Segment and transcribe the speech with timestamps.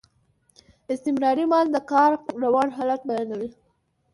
[0.93, 2.11] استمراري ماضي د کار
[2.43, 3.49] روان حالت بیانوي.